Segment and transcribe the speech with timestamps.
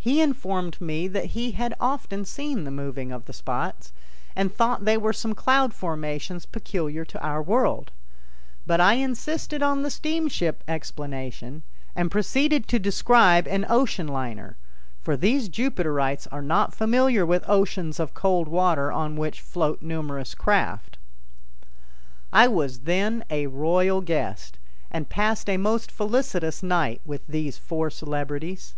[0.00, 3.92] He informed me that he had often seen the moving of the spots,
[4.34, 7.90] and thought they were some cloud formations peculiar to our world.
[8.66, 11.62] But I insisted on the steamship explanation
[11.94, 14.56] and proceeded to describe an ocean liner,
[15.02, 20.34] for these Jupiterites are not familiar with oceans of cold water on which float numerous
[20.34, 20.96] craft.
[22.32, 24.58] I was then a royal guest,
[24.90, 28.72] and passed a most felicitous night with these four celebrities.